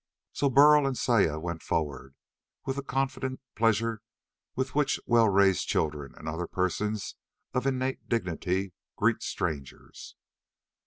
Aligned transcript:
So 0.33 0.49
Burl 0.49 0.87
and 0.87 0.97
Saya 0.97 1.37
went 1.37 1.61
forward, 1.61 2.15
with 2.65 2.75
the 2.77 2.81
confident 2.81 3.39
pleasure 3.53 4.01
with 4.55 4.73
which 4.73 4.99
well 5.05 5.29
raised 5.29 5.67
children 5.67 6.15
and 6.17 6.27
other 6.27 6.47
persons 6.47 7.13
of 7.53 7.67
innate 7.67 8.09
dignity 8.09 8.73
greet 8.95 9.21
strangers. 9.21 10.15